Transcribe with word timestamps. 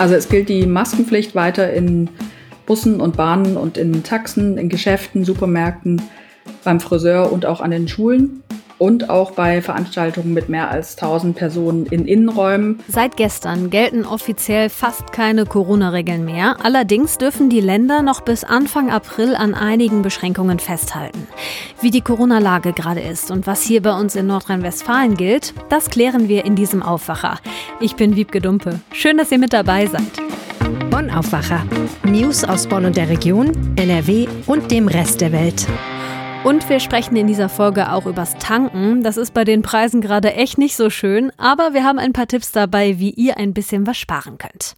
Also 0.00 0.14
es 0.14 0.30
gilt 0.30 0.48
die 0.48 0.64
Maskenpflicht 0.64 1.34
weiter 1.34 1.74
in 1.74 2.08
Bussen 2.64 3.02
und 3.02 3.18
Bahnen 3.18 3.58
und 3.58 3.76
in 3.76 4.02
Taxen, 4.02 4.56
in 4.56 4.70
Geschäften, 4.70 5.26
Supermärkten, 5.26 6.00
beim 6.64 6.80
Friseur 6.80 7.30
und 7.30 7.44
auch 7.44 7.60
an 7.60 7.70
den 7.70 7.86
Schulen 7.86 8.42
und 8.80 9.10
auch 9.10 9.32
bei 9.32 9.60
Veranstaltungen 9.60 10.32
mit 10.32 10.48
mehr 10.48 10.70
als 10.70 10.96
1000 10.96 11.36
Personen 11.36 11.86
in 11.86 12.06
Innenräumen. 12.06 12.80
Seit 12.88 13.16
gestern 13.16 13.68
gelten 13.68 14.06
offiziell 14.06 14.70
fast 14.70 15.12
keine 15.12 15.44
Corona-Regeln 15.44 16.24
mehr. 16.24 16.56
Allerdings 16.62 17.18
dürfen 17.18 17.50
die 17.50 17.60
Länder 17.60 18.00
noch 18.02 18.22
bis 18.22 18.42
Anfang 18.42 18.90
April 18.90 19.36
an 19.36 19.54
einigen 19.54 20.00
Beschränkungen 20.00 20.58
festhalten. 20.58 21.28
Wie 21.82 21.90
die 21.90 22.00
Corona-Lage 22.00 22.72
gerade 22.72 23.00
ist 23.00 23.30
und 23.30 23.46
was 23.46 23.62
hier 23.62 23.82
bei 23.82 23.92
uns 23.92 24.16
in 24.16 24.26
Nordrhein-Westfalen 24.26 25.14
gilt, 25.14 25.52
das 25.68 25.90
klären 25.90 26.28
wir 26.28 26.46
in 26.46 26.56
diesem 26.56 26.82
Aufwacher. 26.82 27.38
Ich 27.80 27.96
bin 27.96 28.16
Wiebke 28.16 28.40
Dumpe. 28.40 28.80
Schön, 28.92 29.18
dass 29.18 29.30
ihr 29.30 29.38
mit 29.38 29.52
dabei 29.52 29.86
seid. 29.86 30.02
Bonn 30.90 31.10
Aufwacher. 31.10 31.66
News 32.04 32.44
aus 32.44 32.66
Bonn 32.66 32.86
und 32.86 32.96
der 32.96 33.10
Region, 33.10 33.52
NRW 33.76 34.26
und 34.46 34.70
dem 34.70 34.88
Rest 34.88 35.20
der 35.20 35.32
Welt. 35.32 35.66
Und 36.42 36.66
wir 36.70 36.80
sprechen 36.80 37.16
in 37.16 37.26
dieser 37.26 37.50
Folge 37.50 37.92
auch 37.92 38.06
übers 38.06 38.34
Tanken. 38.38 39.02
Das 39.02 39.18
ist 39.18 39.34
bei 39.34 39.44
den 39.44 39.60
Preisen 39.60 40.00
gerade 40.00 40.32
echt 40.32 40.56
nicht 40.56 40.74
so 40.74 40.88
schön, 40.88 41.30
aber 41.36 41.74
wir 41.74 41.84
haben 41.84 41.98
ein 41.98 42.14
paar 42.14 42.28
Tipps 42.28 42.50
dabei, 42.50 42.98
wie 42.98 43.10
ihr 43.10 43.36
ein 43.36 43.52
bisschen 43.52 43.86
was 43.86 43.98
sparen 43.98 44.38
könnt. 44.38 44.74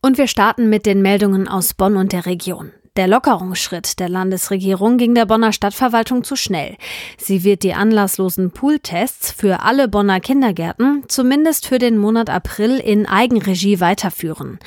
Und 0.00 0.16
wir 0.16 0.26
starten 0.26 0.70
mit 0.70 0.86
den 0.86 1.02
Meldungen 1.02 1.46
aus 1.46 1.74
Bonn 1.74 1.96
und 1.96 2.12
der 2.12 2.24
Region. 2.24 2.72
Der 2.94 3.08
Lockerungsschritt 3.08 4.00
der 4.00 4.10
Landesregierung 4.10 4.98
ging 4.98 5.14
der 5.14 5.24
Bonner 5.24 5.54
Stadtverwaltung 5.54 6.24
zu 6.24 6.36
schnell. 6.36 6.76
Sie 7.16 7.42
wird 7.42 7.62
die 7.62 7.72
anlasslosen 7.72 8.50
Pooltests 8.50 9.32
für 9.32 9.60
alle 9.60 9.88
Bonner 9.88 10.20
Kindergärten 10.20 11.04
zumindest 11.08 11.66
für 11.66 11.78
den 11.78 11.96
Monat 11.96 12.28
April 12.28 12.76
in 12.76 13.06
Eigenregie 13.06 13.80
weiterführen. 13.80 14.58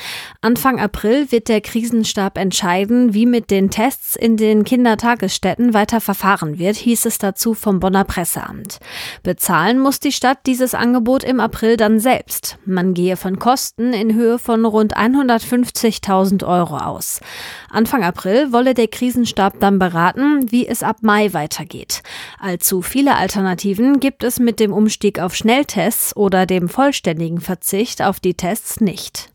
Anfang 0.41 0.79
April 0.79 1.31
wird 1.31 1.49
der 1.49 1.61
Krisenstab 1.61 2.39
entscheiden, 2.39 3.13
wie 3.13 3.27
mit 3.27 3.51
den 3.51 3.69
Tests 3.69 4.15
in 4.15 4.37
den 4.37 4.63
Kindertagesstätten 4.63 5.75
weiter 5.75 6.01
verfahren 6.01 6.57
wird, 6.57 6.77
hieß 6.77 7.05
es 7.05 7.19
dazu 7.19 7.53
vom 7.53 7.79
Bonner 7.79 8.05
Presseamt. 8.05 8.79
Bezahlen 9.21 9.77
muss 9.77 9.99
die 9.99 10.11
Stadt 10.11 10.39
dieses 10.47 10.73
Angebot 10.73 11.23
im 11.23 11.39
April 11.39 11.77
dann 11.77 11.99
selbst. 11.99 12.57
Man 12.65 12.95
gehe 12.95 13.17
von 13.17 13.37
Kosten 13.37 13.93
in 13.93 14.15
Höhe 14.15 14.39
von 14.39 14.65
rund 14.65 14.97
150.000 14.97 16.43
Euro 16.43 16.77
aus. 16.77 17.21
Anfang 17.69 18.03
wolle 18.51 18.73
der 18.73 18.87
Krisenstab 18.87 19.59
dann 19.59 19.79
beraten, 19.79 20.51
wie 20.51 20.67
es 20.67 20.83
ab 20.83 20.97
Mai 21.01 21.33
weitergeht. 21.33 22.01
Allzu 22.39 22.81
viele 22.81 23.15
Alternativen 23.15 23.99
gibt 23.99 24.23
es 24.23 24.39
mit 24.39 24.59
dem 24.59 24.73
Umstieg 24.73 25.19
auf 25.19 25.35
Schnelltests 25.35 26.15
oder 26.15 26.45
dem 26.45 26.69
vollständigen 26.69 27.41
Verzicht 27.41 28.01
auf 28.01 28.19
die 28.19 28.35
Tests 28.35 28.79
nicht. 28.79 29.34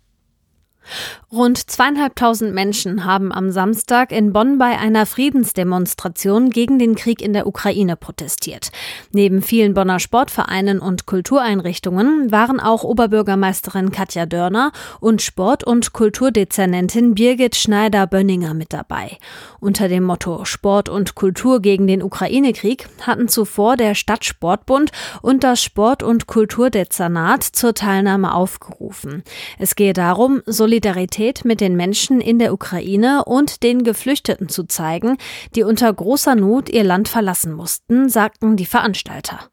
Rund 1.33 1.70
zweieinhalbtausend 1.70 2.53
Menschen 2.53 3.05
haben 3.05 3.31
am 3.31 3.53
Samstag 3.53 4.11
in 4.11 4.33
Bonn 4.33 4.59
bei 4.59 4.77
einer 4.77 5.06
Friedensdemonstration 5.06 6.50
gegen 6.50 6.81
den 6.81 6.97
Krieg 6.97 7.22
in 7.22 7.33
der 7.33 7.47
Ukraine 7.47 7.95
protestiert. 7.95 8.72
Neben 9.12 9.41
vielen 9.41 9.72
Bonner 9.75 10.00
Sportvereinen 10.00 10.81
und 10.81 11.06
Kultureinrichtungen 11.06 12.33
waren 12.33 12.59
auch 12.59 12.83
Oberbürgermeisterin 12.83 13.92
Katja 13.92 14.27
Dörner 14.27 14.72
und 14.98 15.22
Sport- 15.22 15.62
und 15.62 15.92
Kulturdezernentin 15.92 17.15
Birgit 17.15 17.55
Schneider-Bönninger 17.55 18.55
mit 18.55 18.72
dabei. 18.72 19.17
Unter 19.61 19.89
dem 19.89 20.03
Motto 20.03 20.44
Sport 20.44 20.89
und 20.89 21.15
Kultur 21.15 21.62
gegen 21.62 21.87
den 21.87 22.03
Ukraine-Krieg 22.03 22.89
hatten 23.03 23.28
zuvor 23.28 23.77
der 23.77 23.94
Stadtsportbund 23.94 24.91
und 25.22 25.44
das 25.44 25.62
Sport- 25.62 26.03
und 26.03 26.27
Kulturdezernat 26.27 27.44
zur 27.44 27.75
Teilnahme 27.75 28.34
aufgerufen. 28.34 29.22
Es 29.61 29.77
gehe 29.77 29.92
darum, 29.92 30.42
Solidarität 30.47 30.80
Solidarität 30.81 31.45
mit 31.45 31.61
den 31.61 31.77
Menschen 31.77 32.23
in 32.23 32.39
der 32.39 32.55
Ukraine 32.55 33.25
und 33.27 33.62
den 33.62 33.84
Geflüchteten 33.84 34.48
zu 34.48 34.64
zeigen, 34.64 35.19
die 35.55 35.62
unter 35.62 35.93
großer 35.93 36.34
Not 36.34 36.71
ihr 36.71 36.84
Land 36.84 37.09
verlassen 37.09 37.53
mussten, 37.53 38.09
sagten 38.09 38.56
die 38.56 38.65
Veranstalter. 38.65 39.50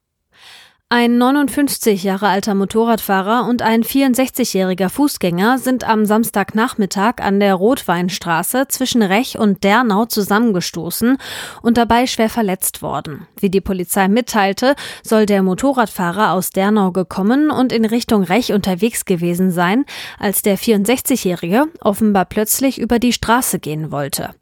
Ein 0.89 1.17
59 1.17 2.03
Jahre 2.03 2.29
alter 2.29 2.55
Motorradfahrer 2.55 3.45
und 3.49 3.61
ein 3.61 3.83
64-jähriger 3.83 4.87
Fußgänger 4.87 5.57
sind 5.57 5.83
am 5.83 6.05
Samstagnachmittag 6.05 7.15
an 7.17 7.41
der 7.41 7.55
Rotweinstraße 7.55 8.69
zwischen 8.69 9.01
Rech 9.01 9.37
und 9.37 9.65
Dernau 9.65 10.05
zusammengestoßen 10.05 11.17
und 11.61 11.75
dabei 11.75 12.07
schwer 12.07 12.29
verletzt 12.29 12.81
worden. 12.81 13.27
Wie 13.37 13.49
die 13.49 13.59
Polizei 13.59 14.07
mitteilte, 14.07 14.75
soll 15.03 15.25
der 15.25 15.43
Motorradfahrer 15.43 16.31
aus 16.31 16.51
Dernau 16.51 16.93
gekommen 16.93 17.51
und 17.51 17.73
in 17.73 17.83
Richtung 17.83 18.23
Rech 18.23 18.53
unterwegs 18.53 19.03
gewesen 19.03 19.51
sein, 19.51 19.83
als 20.17 20.41
der 20.41 20.57
64-jährige 20.57 21.65
offenbar 21.81 22.23
plötzlich 22.23 22.79
über 22.79 22.97
die 22.97 23.11
Straße 23.11 23.59
gehen 23.59 23.91
wollte. 23.91 24.35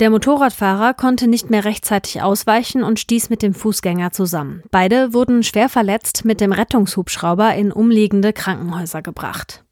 Der 0.00 0.10
Motorradfahrer 0.10 0.94
konnte 0.94 1.28
nicht 1.28 1.50
mehr 1.50 1.64
rechtzeitig 1.64 2.22
ausweichen 2.22 2.82
und 2.82 2.98
stieß 2.98 3.30
mit 3.30 3.42
dem 3.42 3.54
Fußgänger 3.54 4.12
zusammen. 4.12 4.62
Beide 4.70 5.12
wurden 5.12 5.42
schwer 5.42 5.68
verletzt 5.68 6.24
mit 6.24 6.40
dem 6.40 6.52
Rettungshubschrauber 6.52 7.54
in 7.54 7.72
umliegende 7.72 8.32
Krankenhäuser 8.32 9.02
gebracht. 9.02 9.64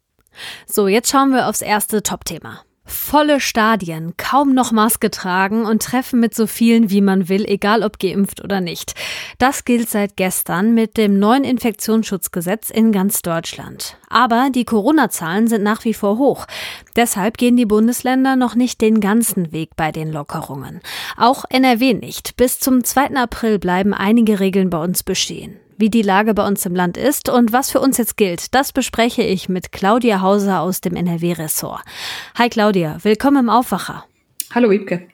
So, 0.67 0.87
jetzt 0.87 1.11
schauen 1.11 1.31
wir 1.31 1.49
aufs 1.49 1.63
erste 1.63 2.03
Topthema. 2.03 2.66
Volle 2.87 3.41
Stadien, 3.41 4.17
kaum 4.17 4.55
noch 4.55 4.71
Maske 4.71 5.11
tragen 5.11 5.67
und 5.67 5.83
treffen 5.83 6.21
mit 6.21 6.35
so 6.37 6.47
vielen 6.47 6.89
wie 6.89 7.01
man 7.01 7.29
will, 7.29 7.45
egal 7.45 7.83
ob 7.83 7.99
geimpft 7.99 8.43
oder 8.43 8.61
nicht. 8.61 8.95
Das 9.39 9.65
gilt 9.65 9.91
seit 9.91 10.17
gestern 10.17 10.73
mit 10.73 10.97
dem 10.97 11.19
neuen 11.19 11.43
Infektionsschutzgesetz 11.43 12.71
in 12.71 12.93
ganz 12.93 13.23
Deutschland. 13.23 13.97
Aber 14.09 14.51
die 14.55 14.65
Corona-Zahlen 14.65 15.49
sind 15.49 15.65
nach 15.65 15.85
wie 15.85 15.95
vor 15.95 16.17
hoch. 16.19 16.47
Deshalb 16.95 17.39
gehen 17.39 17.57
die 17.57 17.67
Bundesländer 17.67 18.37
noch 18.37 18.55
nicht 18.55 18.81
den 18.81 19.01
ganzen 19.01 19.51
Weg 19.51 19.71
bei 19.77 19.91
den 19.91 20.13
Lockerungen. 20.13 20.81
Auch 21.17 21.45
NRW 21.49 21.95
nicht. 21.95 22.37
Bis 22.37 22.61
zum 22.61 22.85
2. 22.85 23.17
April 23.17 23.59
bleiben 23.59 23.95
einige 23.95 24.39
Regeln 24.39 24.71
bei 24.71 24.79
uns 24.79 25.03
bestehen. 25.03 25.59
Wie 25.79 25.91
die 25.91 26.01
Lage 26.01 26.33
bei 26.33 26.47
uns 26.47 26.65
im 26.65 26.75
Land 26.75 26.97
ist 26.97 27.29
und 27.29 27.53
was 27.53 27.71
für 27.71 27.81
uns 27.81 27.99
jetzt 27.99 28.17
gilt, 28.17 28.55
das 28.55 28.73
bespreche 28.73 29.23
ich 29.23 29.51
mit 29.51 29.73
Claudia 29.73 30.23
Hauser 30.23 30.61
aus 30.61 30.81
dem 30.81 30.97
NRW-Ressort. 30.97 31.83
Hi 32.39 32.49
Claudia, 32.49 32.97
willkommen 33.03 33.45
im 33.45 33.51
Aufwacher. 33.51 34.07
Hallo 34.55 34.71
Wiebke. 34.71 35.07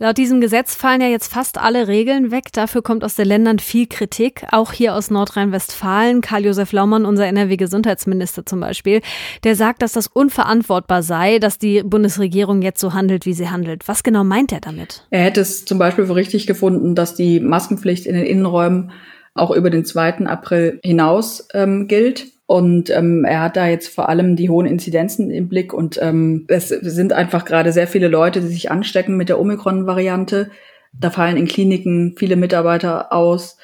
Laut 0.00 0.18
diesem 0.18 0.40
Gesetz 0.40 0.74
fallen 0.74 1.00
ja 1.00 1.06
jetzt 1.06 1.32
fast 1.32 1.58
alle 1.58 1.86
Regeln 1.86 2.32
weg. 2.32 2.46
Dafür 2.52 2.82
kommt 2.82 3.04
aus 3.04 3.14
den 3.14 3.28
Ländern 3.28 3.60
viel 3.60 3.86
Kritik. 3.86 4.44
Auch 4.50 4.72
hier 4.72 4.96
aus 4.96 5.12
Nordrhein-Westfalen. 5.12 6.22
Karl-Josef 6.22 6.72
Laumann, 6.72 7.04
unser 7.04 7.28
NRW-Gesundheitsminister 7.28 8.44
zum 8.44 8.58
Beispiel, 8.58 9.00
der 9.44 9.54
sagt, 9.54 9.82
dass 9.82 9.92
das 9.92 10.08
unverantwortbar 10.08 11.04
sei, 11.04 11.38
dass 11.38 11.58
die 11.58 11.84
Bundesregierung 11.84 12.62
jetzt 12.62 12.80
so 12.80 12.94
handelt, 12.94 13.26
wie 13.26 13.34
sie 13.34 13.50
handelt. 13.50 13.86
Was 13.86 14.02
genau 14.02 14.24
meint 14.24 14.50
er 14.50 14.60
damit? 14.60 15.06
Er 15.10 15.22
hätte 15.22 15.42
es 15.42 15.64
zum 15.64 15.78
Beispiel 15.78 16.06
für 16.06 16.16
richtig 16.16 16.48
gefunden, 16.48 16.96
dass 16.96 17.14
die 17.14 17.38
Maskenpflicht 17.38 18.06
in 18.06 18.16
den 18.16 18.26
Innenräumen 18.26 18.90
auch 19.38 19.50
über 19.50 19.70
den 19.70 19.84
2. 19.84 20.26
April 20.26 20.80
hinaus 20.82 21.48
ähm, 21.54 21.88
gilt. 21.88 22.26
Und 22.46 22.88
ähm, 22.90 23.24
er 23.24 23.42
hat 23.42 23.56
da 23.56 23.66
jetzt 23.66 23.94
vor 23.94 24.08
allem 24.08 24.34
die 24.34 24.48
hohen 24.48 24.66
Inzidenzen 24.66 25.30
im 25.30 25.48
Blick 25.48 25.74
und 25.74 25.98
ähm, 26.00 26.46
es 26.48 26.68
sind 26.68 27.12
einfach 27.12 27.44
gerade 27.44 27.72
sehr 27.72 27.86
viele 27.86 28.08
Leute, 28.08 28.40
die 28.40 28.46
sich 28.46 28.70
anstecken 28.70 29.18
mit 29.18 29.28
der 29.28 29.38
Omikron-Variante. 29.38 30.50
Da 30.94 31.10
fallen 31.10 31.36
in 31.36 31.46
Kliniken 31.46 32.14
viele 32.16 32.36
Mitarbeiter 32.36 33.12
aus. 33.12 33.58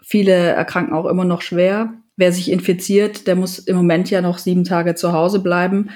Viele 0.00 0.32
erkranken 0.32 0.94
auch 0.94 1.06
immer 1.06 1.24
noch 1.24 1.42
schwer. 1.42 1.94
Wer 2.16 2.32
sich 2.32 2.50
infiziert, 2.50 3.26
der 3.26 3.36
muss 3.36 3.58
im 3.58 3.76
Moment 3.76 4.10
ja 4.10 4.20
noch 4.20 4.38
sieben 4.38 4.64
Tage 4.64 4.94
zu 4.94 5.12
Hause 5.12 5.40
bleiben. 5.40 5.90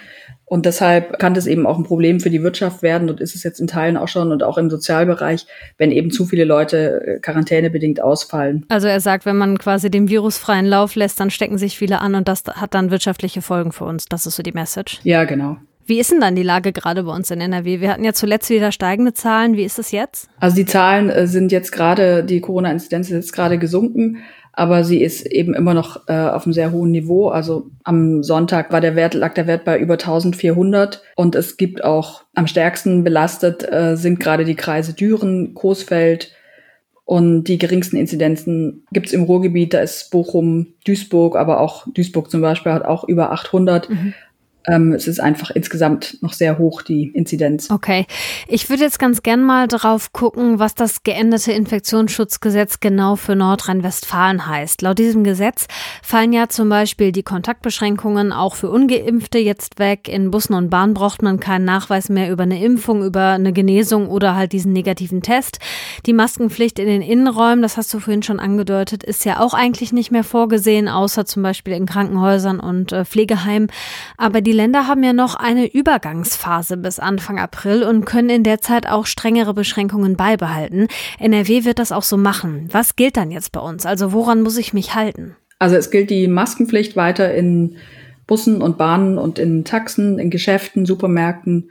Und 0.49 0.65
deshalb 0.65 1.19
kann 1.19 1.35
das 1.35 1.47
eben 1.47 1.67
auch 1.67 1.77
ein 1.77 1.85
Problem 1.85 2.21
für 2.21 2.31
die 2.31 2.43
Wirtschaft 2.43 2.81
werden 2.83 3.11
und 3.11 3.21
ist 3.21 3.35
es 3.35 3.43
jetzt 3.43 3.61
in 3.61 3.67
Teilen 3.67 3.97
auch 3.97 4.07
schon 4.07 4.31
und 4.31 4.45
auch 4.45 4.59
im 4.59 4.71
Sozialbereich, 4.71 5.47
wenn 5.77 5.91
eben 5.91 6.13
zu 6.13 6.25
viele 6.25 6.45
Leute 6.45 7.03
äh, 7.05 7.19
quarantänebedingt 7.19 8.01
ausfallen. 8.01 8.65
Also 8.69 8.87
er 8.87 9.01
sagt, 9.01 9.27
wenn 9.27 9.37
man 9.37 9.59
quasi 9.59 9.91
dem 9.91 10.09
Virus 10.09 10.39
freien 10.39 10.67
Lauf 10.67 10.95
lässt, 10.95 11.19
dann 11.19 11.31
stecken 11.31 11.59
sich 11.59 11.77
viele 11.77 12.01
an 12.01 12.15
und 12.15 12.29
das 12.29 12.45
hat 12.49 12.75
dann 12.75 12.93
wirtschaftliche 12.93 13.43
Folgen 13.43 13.73
für 13.73 13.85
uns. 13.85 14.07
Das 14.07 14.25
ist 14.25 14.37
so 14.37 14.43
die 14.45 14.53
Message. 14.53 15.01
Ja, 15.03 15.25
genau. 15.25 15.57
Wie 15.85 16.01
ist 16.01 16.11
denn 16.11 16.21
dann 16.21 16.35
die 16.35 16.43
Lage 16.43 16.73
gerade 16.73 17.05
bei 17.05 17.13
uns 17.13 17.31
in 17.31 17.41
NRW? 17.41 17.81
Wir 17.81 17.93
hatten 17.93 18.05
ja 18.05 18.13
zuletzt 18.13 18.51
wieder 18.51 18.73
steigende 18.73 19.15
Zahlen. 19.15 19.57
Wie 19.57 19.65
ist 19.65 19.79
es 19.79 19.93
jetzt? 19.93 20.29
Also 20.39 20.57
die 20.57 20.67
Zahlen 20.67 21.11
äh, 21.11 21.27
sind 21.27 21.53
jetzt 21.53 21.73
gerade, 21.73 22.25
die 22.25 22.41
Corona-Inzidenz 22.41 23.09
ist 23.09 23.15
jetzt 23.15 23.33
gerade 23.33 23.59
gesunken 23.59 24.19
aber 24.59 24.85
sie 24.85 25.03
ist 25.03 25.27
eben 25.27 25.55
immer 25.55 25.75
noch 25.75 26.09
äh, 26.09 26.15
auf 26.15 26.47
einem 26.47 26.55
sehr 26.55 26.73
hohen 26.73 26.91
Niveau. 26.91 27.29
Also 27.29 27.71
am 27.85 28.23
Sonntag 28.23 28.73
war 28.73 28.81
der 28.81 28.97
Wert, 28.97 29.13
lag 29.13 29.35
der 29.35 29.47
Wert 29.47 29.67
bei 29.67 29.79
über 29.79 29.95
1400 29.95 31.03
und 31.15 31.35
es 31.35 31.59
gibt 31.59 31.85
auch 31.85 32.23
am 32.35 32.47
stärksten 32.47 33.05
belastet 33.05 33.71
äh, 33.71 33.97
sind 33.97 34.19
gerade 34.19 34.47
die 34.47 34.55
Kreise 34.55 34.95
Düren, 34.95 35.53
Coesfeld 35.53 36.33
und 37.05 37.45
die 37.45 37.59
geringsten 37.59 37.97
Inzidenzen 37.97 38.85
gibt's 38.93 39.13
im 39.13 39.25
Ruhrgebiet. 39.25 39.75
Da 39.75 39.81
ist 39.81 40.11
Bochum, 40.11 40.69
Duisburg, 40.87 41.37
aber 41.37 41.61
auch 41.61 41.87
Duisburg 41.93 42.31
zum 42.31 42.41
Beispiel 42.41 42.73
hat 42.73 42.85
auch 42.85 43.05
über 43.05 43.33
800. 43.33 43.91
Mhm. 43.91 44.15
Ähm, 44.67 44.93
es 44.93 45.07
ist 45.07 45.21
einfach 45.21 45.51
insgesamt 45.51 46.19
noch 46.23 46.33
sehr 46.33 46.59
hoch, 46.59 46.83
die 46.83 47.09
Inzidenz. 47.09 47.71
Okay. 47.71 48.07
Ich 48.49 48.69
würde 48.69 48.83
jetzt 48.83 48.99
ganz 48.99 49.23
gern 49.23 49.43
mal 49.43 49.69
drauf 49.69 50.13
gucken, 50.13 50.59
was 50.59 50.75
das 50.75 51.03
geänderte 51.03 51.53
Infektionsschutzgesetz 51.53 52.81
genau 52.81 53.17
für 53.17 53.37
Nordrhein-Westfalen 53.37 54.47
heißt. 54.47 54.83
Laut 54.83 54.99
diesem 54.99 55.25
Gesetz 55.25 55.67
fallen 56.03 56.33
ja 56.33 56.49
zum 56.49 56.69
Beispiel 56.69 57.13
die 57.13 57.23
Kontaktbeschränkungen 57.23 58.33
auch 58.33 58.57
für 58.57 58.71
Ungeimpfte 58.71 59.39
jetzt 59.39 59.79
weg. 59.79 60.09
In 60.09 60.31
Bussen 60.31 60.55
und 60.55 60.71
Bahnen 60.71 60.95
braucht 60.95 61.23
man 61.23 61.39
keinen 61.39 61.65
Nachweis 61.65 62.09
mehr 62.09 62.31
über 62.31 62.43
eine 62.43 62.63
Impfung, 62.63 63.05
über 63.05 63.31
eine 63.31 63.53
Genesung 63.53 64.09
oder 64.09 64.35
halt 64.35 64.53
diesen 64.53 64.73
negativen 64.73 65.23
Test. 65.23 65.59
Die 66.07 66.13
Maskenpflicht 66.13 66.79
in 66.79 66.87
den 66.87 67.03
Innenräumen, 67.03 67.63
das 67.63 67.77
hast 67.77 67.95
du 67.95 68.01
vorhin 68.01 68.23
schon 68.23 68.41
angedeutet, 68.41 69.05
ist 69.05 69.25
ja 69.25 69.41
auch 69.41 69.55
eigentlich 69.55 69.93
nicht 69.93 70.11
mehr 70.11 70.25
vorgesehen, 70.25 70.89
außer 70.89 71.25
zum 71.25 71.43
Beispiel 71.43 71.75
in 71.75 71.87
Krankenhäusern 71.87 72.59
und 72.59 72.93
äh, 72.93 73.05
Pflegeheimen. 73.05 73.69
Aber 74.17 74.41
die 74.41 74.56
Länder 74.57 74.89
haben 74.89 75.05
ja 75.05 75.13
noch 75.13 75.37
eine 75.37 75.73
Übergangsphase 75.73 76.77
bis 76.77 76.99
Anfang 76.99 77.39
April 77.39 77.85
und 77.85 78.05
können 78.05 78.31
in 78.31 78.43
der 78.43 78.61
Zeit 78.61 78.89
auch 78.89 79.07
strengere 79.07 79.55
Beschränkungen 79.55 80.17
beibehalten. 80.17 80.89
NRW 81.21 81.65
wird 81.65 81.79
das 81.79 81.93
auch 81.93 82.03
so 82.03 82.17
machen. 82.17 82.69
Was 82.73 82.97
gilt 82.97 83.17
dann 83.17 83.31
jetzt 83.31 83.53
bei 83.53 83.61
uns? 83.61 83.87
Also 83.87 84.13
woran 84.13 84.43
muss 84.43 84.57
ich 84.57 84.73
mich 84.73 84.95
halten? 84.95 85.37
Also 85.59 85.77
es 85.77 85.91
gilt 85.91 86.11
die 86.11 86.27
Maskenpflicht 86.27 86.97
weiter 86.97 87.35
in 87.35 87.77
Bussen 88.27 88.61
und 88.63 88.79
Bahnen 88.79 89.19
und 89.19 89.39
in 89.39 89.65
Taxen, 89.65 90.19
in 90.19 90.31
Geschäften, 90.31 90.87
Supermärkten, 90.87 91.71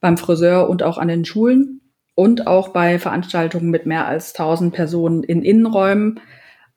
beim 0.00 0.16
Friseur 0.16 0.68
und 0.68 0.82
auch 0.82 0.98
an 0.98 1.08
den 1.08 1.24
Schulen 1.24 1.80
und 2.14 2.46
auch 2.46 2.70
bei 2.70 2.98
Veranstaltungen 2.98 3.70
mit 3.70 3.86
mehr 3.86 4.06
als 4.06 4.34
1000 4.34 4.74
Personen 4.74 5.22
in 5.22 5.42
Innenräumen. 5.42 6.20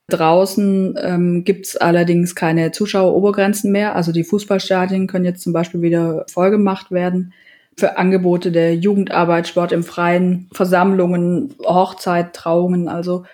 Draußen 0.07 0.95
ähm, 1.01 1.43
gibt 1.43 1.65
es 1.65 1.77
allerdings 1.77 2.35
keine 2.35 2.71
Zuschauerobergrenzen 2.71 3.71
mehr. 3.71 3.95
Also 3.95 4.11
die 4.11 4.23
Fußballstadien 4.23 5.07
können 5.07 5.25
jetzt 5.25 5.41
zum 5.41 5.51
Beispiel 5.51 5.81
wieder 5.81 6.25
vollgemacht 6.31 6.91
werden. 6.91 7.33
Für 7.77 7.97
Angebote 7.97 8.51
der 8.51 8.75
Jugendarbeit, 8.75 9.47
Sport 9.47 9.71
im 9.71 9.83
Freien, 9.83 10.47
Versammlungen, 10.53 11.55
Hochzeit, 11.65 12.33
Trauungen, 12.33 12.87
also 12.87 13.25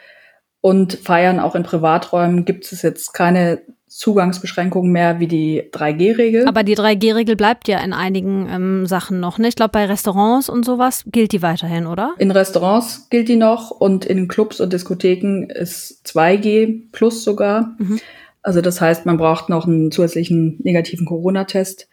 und 0.62 0.94
Feiern 0.94 1.40
auch 1.40 1.56
in 1.56 1.64
Privaträumen 1.64 2.46
gibt 2.46 2.72
es 2.72 2.84
jetzt 2.84 3.14
keine 3.14 3.62
Zugangsbeschränkungen 3.92 4.90
mehr 4.90 5.20
wie 5.20 5.28
die 5.28 5.64
3G-Regel. 5.70 6.48
Aber 6.48 6.64
die 6.64 6.78
3G-Regel 6.78 7.36
bleibt 7.36 7.68
ja 7.68 7.80
in 7.80 7.92
einigen 7.92 8.48
ähm, 8.50 8.86
Sachen 8.86 9.20
noch. 9.20 9.38
Ne? 9.38 9.50
Ich 9.50 9.58
glaube, 9.58 9.74
bei 9.74 9.86
Restaurants 9.86 10.48
und 10.48 10.64
sowas 10.64 11.04
gilt 11.08 11.34
die 11.34 11.42
weiterhin, 11.42 11.88
oder? 11.88 12.14
In 12.18 12.32
Restaurants 12.32 13.10
gilt 13.10 13.28
die 13.28 13.36
noch 13.36 13.70
und 13.70 14.06
in 14.06 14.30
Clubs 14.30 14.62
und 14.62 14.72
Diskotheken 14.72 15.48
ist 15.50 16.08
2G 16.08 16.84
plus 16.94 17.26
sogar. 17.26 17.76
Mhm. 17.80 18.00
Also 18.42 18.62
das 18.62 18.80
heißt, 18.80 19.06
man 19.06 19.18
braucht 19.18 19.50
noch 19.50 19.68
einen 19.68 19.92
zusätzlichen 19.92 20.58
negativen 20.64 21.06
Corona-Test. 21.06 21.90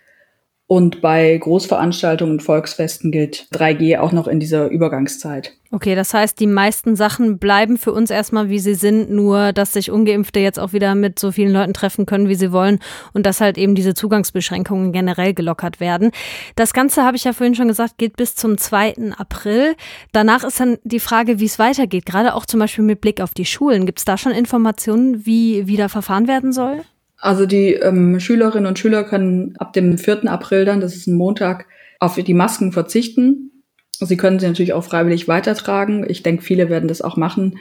Und 0.69 1.01
bei 1.01 1.35
Großveranstaltungen 1.39 2.35
und 2.35 2.43
Volksfesten 2.43 3.11
gilt 3.11 3.49
3G 3.55 3.99
auch 3.99 4.13
noch 4.13 4.29
in 4.29 4.39
dieser 4.39 4.69
Übergangszeit. 4.69 5.55
Okay, 5.71 5.95
das 5.95 6.13
heißt, 6.13 6.39
die 6.39 6.47
meisten 6.47 6.95
Sachen 6.95 7.39
bleiben 7.39 7.79
für 7.79 7.91
uns 7.93 8.11
erstmal, 8.11 8.51
wie 8.51 8.59
sie 8.59 8.75
sind, 8.75 9.11
nur 9.11 9.55
dass 9.55 9.73
sich 9.73 9.91
ungeimpfte 9.91 10.41
jetzt 10.41 10.59
auch 10.59 10.75
wieder 10.75 10.95
mit 10.95 11.19
so 11.19 11.33
vielen 11.33 11.55
Leuten 11.55 11.73
treffen 11.73 12.05
können, 12.05 12.29
wie 12.29 12.35
sie 12.35 12.53
wollen 12.53 12.81
und 13.15 13.25
dass 13.25 13.41
halt 13.41 13.57
eben 13.57 13.75
diese 13.75 13.95
Zugangsbeschränkungen 13.95 14.93
generell 14.93 15.33
gelockert 15.33 15.81
werden. 15.81 16.11
Das 16.55 16.75
Ganze, 16.75 17.03
habe 17.03 17.17
ich 17.17 17.25
ja 17.25 17.33
vorhin 17.33 17.55
schon 17.55 17.69
gesagt, 17.69 17.97
geht 17.97 18.19
bis 18.19 18.35
zum 18.35 18.59
2. 18.59 19.13
April. 19.17 19.75
Danach 20.13 20.45
ist 20.45 20.61
dann 20.61 20.77
die 20.85 21.01
Frage, 21.01 21.41
wie 21.41 21.47
es 21.47 21.59
weitergeht, 21.59 22.05
gerade 22.05 22.35
auch 22.35 22.45
zum 22.45 22.61
Beispiel 22.61 22.85
mit 22.85 23.01
Blick 23.01 23.23
auf 23.23 23.33
die 23.33 23.47
Schulen. 23.47 23.87
Gibt 23.87 24.01
es 24.01 24.05
da 24.05 24.19
schon 24.19 24.33
Informationen, 24.33 25.25
wie 25.25 25.67
wieder 25.67 25.89
verfahren 25.89 26.29
werden 26.29 26.53
soll? 26.53 26.83
Also 27.19 27.47
die 27.47 27.75
ähm, 27.75 28.21
Schülerinnen 28.21 28.67
und 28.67 28.79
Schüler 28.79 29.05
können 29.05 29.55
ab 29.59 29.73
dem 29.73 29.99
4. 29.99 30.31
April 30.31 30.65
dann, 30.65 30.81
das 30.81 30.95
ist 30.95 31.07
ein 31.09 31.17
Montag, 31.17 31.67
auf 31.99 32.15
die 32.15 32.35
Masken 32.35 32.73
verzichten. 32.73 33.65
Sie 34.01 34.17
können 34.17 34.39
sie 34.39 34.47
natürlich 34.47 34.73
auch 34.73 34.85
freiwillig 34.85 35.27
weitertragen. 35.27 36.07
Ich 36.09 36.23
denke, 36.23 36.43
viele 36.43 36.71
werden 36.71 36.89
das 36.89 37.03
auch 37.03 37.17
machen, 37.17 37.59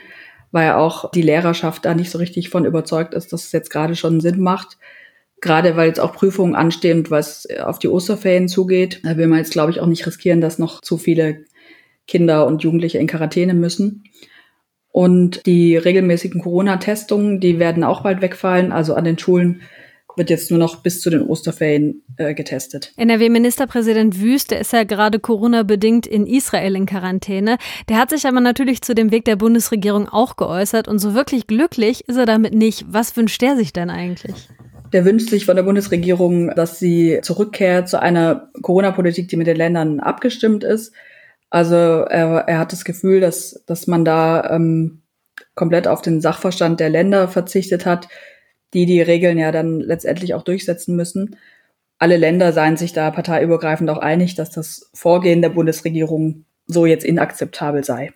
weil 0.52 0.72
auch 0.72 1.10
die 1.10 1.22
Lehrerschaft 1.22 1.84
da 1.84 1.94
nicht 1.94 2.10
so 2.10 2.18
richtig 2.18 2.48
von 2.48 2.64
überzeugt 2.64 3.14
ist, 3.14 3.32
dass 3.32 3.46
es 3.46 3.52
jetzt 3.52 3.70
gerade 3.70 3.96
schon 3.96 4.20
Sinn 4.20 4.40
macht. 4.40 4.78
Gerade 5.40 5.76
weil 5.76 5.88
jetzt 5.88 6.00
auch 6.00 6.12
Prüfungen 6.12 6.54
anstehen 6.54 6.98
und 6.98 7.10
was 7.10 7.46
auf 7.60 7.80
die 7.80 7.88
Osterferien 7.88 8.48
zugeht, 8.48 9.00
da 9.04 9.16
will 9.16 9.26
man 9.26 9.38
jetzt, 9.38 9.52
glaube 9.52 9.70
ich, 9.70 9.80
auch 9.80 9.86
nicht 9.86 10.06
riskieren, 10.06 10.40
dass 10.40 10.58
noch 10.58 10.80
zu 10.80 10.98
viele 10.98 11.44
Kinder 12.06 12.46
und 12.46 12.62
Jugendliche 12.62 12.98
in 12.98 13.06
Quarantäne 13.06 13.54
müssen. 13.54 14.04
Und 14.90 15.46
die 15.46 15.76
regelmäßigen 15.76 16.40
Corona-Testungen, 16.40 17.40
die 17.40 17.58
werden 17.58 17.84
auch 17.84 18.02
bald 18.02 18.22
wegfallen. 18.22 18.72
Also 18.72 18.94
an 18.94 19.04
den 19.04 19.18
Schulen 19.18 19.62
wird 20.18 20.28
jetzt 20.28 20.50
nur 20.50 20.58
noch 20.58 20.82
bis 20.82 21.00
zu 21.00 21.08
den 21.08 21.22
Osterferien 21.22 22.02
äh, 22.16 22.34
getestet. 22.34 22.92
NRW-Ministerpräsident 22.96 24.20
Wüst, 24.20 24.50
der 24.50 24.60
ist 24.60 24.72
ja 24.72 24.84
gerade 24.84 25.20
Corona-bedingt 25.20 26.06
in 26.06 26.26
Israel 26.26 26.74
in 26.74 26.84
Quarantäne. 26.84 27.56
Der 27.88 27.98
hat 27.98 28.10
sich 28.10 28.26
aber 28.26 28.40
natürlich 28.40 28.82
zu 28.82 28.94
dem 28.94 29.10
Weg 29.10 29.24
der 29.24 29.36
Bundesregierung 29.36 30.08
auch 30.08 30.36
geäußert 30.36 30.88
und 30.88 30.98
so 30.98 31.14
wirklich 31.14 31.46
glücklich 31.46 32.06
ist 32.08 32.16
er 32.16 32.26
damit 32.26 32.52
nicht. 32.52 32.84
Was 32.88 33.16
wünscht 33.16 33.40
der 33.40 33.56
sich 33.56 33.72
denn 33.72 33.88
eigentlich? 33.88 34.48
Der 34.92 35.04
wünscht 35.04 35.30
sich 35.30 35.46
von 35.46 35.56
der 35.56 35.62
Bundesregierung, 35.62 36.54
dass 36.54 36.78
sie 36.78 37.20
zurückkehrt 37.22 37.88
zu 37.88 38.00
einer 38.00 38.50
Corona-Politik, 38.62 39.28
die 39.28 39.36
mit 39.36 39.46
den 39.46 39.56
Ländern 39.56 40.00
abgestimmt 40.00 40.64
ist. 40.64 40.92
Also 41.50 41.76
er, 41.76 42.44
er 42.46 42.58
hat 42.58 42.72
das 42.72 42.84
Gefühl, 42.84 43.20
dass, 43.20 43.62
dass 43.66 43.86
man 43.86 44.04
da 44.04 44.50
ähm, 44.50 45.02
komplett 45.54 45.88
auf 45.88 46.02
den 46.02 46.20
Sachverstand 46.20 46.80
der 46.80 46.90
Länder 46.90 47.28
verzichtet 47.28 47.86
hat, 47.86 48.08
die 48.74 48.86
die 48.86 49.00
Regeln 49.00 49.38
ja 49.38 49.50
dann 49.50 49.80
letztendlich 49.80 50.34
auch 50.34 50.42
durchsetzen 50.42 50.94
müssen. 50.94 51.36
Alle 51.98 52.16
Länder 52.16 52.52
seien 52.52 52.76
sich 52.76 52.92
da 52.92 53.10
parteiübergreifend 53.10 53.88
auch 53.90 53.98
einig, 53.98 54.34
dass 54.34 54.50
das 54.50 54.90
Vorgehen 54.94 55.42
der 55.42 55.48
Bundesregierung 55.48 56.44
so 56.66 56.86
jetzt 56.86 57.04
inakzeptabel 57.04 57.82
sei. 57.82 58.12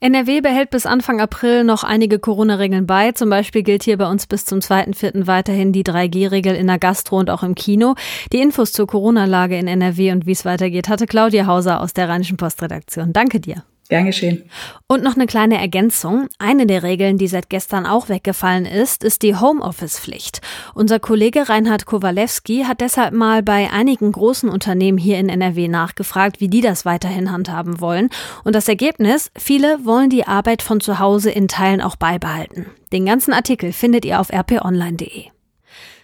NRW 0.00 0.40
behält 0.40 0.70
bis 0.70 0.86
Anfang 0.86 1.20
April 1.20 1.64
noch 1.64 1.84
einige 1.84 2.18
Corona-Regeln 2.18 2.86
bei. 2.86 3.12
Zum 3.12 3.30
Beispiel 3.30 3.62
gilt 3.62 3.84
hier 3.84 3.96
bei 3.96 4.08
uns 4.08 4.26
bis 4.26 4.44
zum 4.44 4.58
2.4. 4.58 5.26
weiterhin 5.26 5.72
die 5.72 5.84
3G-Regel 5.84 6.54
in 6.54 6.66
der 6.66 6.78
Gastro 6.78 7.18
und 7.18 7.30
auch 7.30 7.42
im 7.42 7.54
Kino. 7.54 7.94
Die 8.32 8.40
Infos 8.40 8.72
zur 8.72 8.86
Corona-Lage 8.86 9.56
in 9.56 9.66
NRW 9.66 10.12
und 10.12 10.26
wie 10.26 10.32
es 10.32 10.44
weitergeht, 10.44 10.88
hatte 10.88 11.06
Claudia 11.06 11.46
Hauser 11.46 11.80
aus 11.80 11.92
der 11.92 12.08
Rheinischen 12.08 12.36
Postredaktion. 12.36 13.12
Danke 13.12 13.40
dir. 13.40 13.64
Gern 13.88 14.06
geschehen. 14.06 14.44
Und 14.86 15.02
noch 15.02 15.14
eine 15.14 15.26
kleine 15.26 15.58
Ergänzung. 15.58 16.28
Eine 16.38 16.66
der 16.66 16.82
Regeln, 16.82 17.18
die 17.18 17.26
seit 17.26 17.50
gestern 17.50 17.84
auch 17.84 18.08
weggefallen 18.08 18.64
ist, 18.64 19.04
ist 19.04 19.22
die 19.22 19.36
Homeoffice-Pflicht. 19.36 20.40
Unser 20.74 21.00
Kollege 21.00 21.48
Reinhard 21.50 21.84
Kowalewski 21.84 22.64
hat 22.66 22.80
deshalb 22.80 23.12
mal 23.12 23.42
bei 23.42 23.70
einigen 23.70 24.10
großen 24.10 24.48
Unternehmen 24.48 24.96
hier 24.96 25.18
in 25.18 25.28
NRW 25.28 25.68
nachgefragt, 25.68 26.40
wie 26.40 26.48
die 26.48 26.62
das 26.62 26.86
weiterhin 26.86 27.30
handhaben 27.30 27.80
wollen. 27.80 28.08
Und 28.42 28.54
das 28.54 28.68
Ergebnis, 28.68 29.30
viele 29.36 29.84
wollen 29.84 30.08
die 30.08 30.26
Arbeit 30.26 30.62
von 30.62 30.80
zu 30.80 30.98
Hause 30.98 31.30
in 31.30 31.48
Teilen 31.48 31.82
auch 31.82 31.96
beibehalten. 31.96 32.66
Den 32.90 33.04
ganzen 33.04 33.34
Artikel 33.34 33.72
findet 33.72 34.06
ihr 34.06 34.18
auf 34.18 34.32
rponline.de. 34.32 35.33